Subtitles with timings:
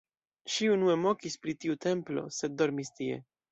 [0.53, 3.23] Ŝi unue mokis pri tiu templo, sed dormis tie.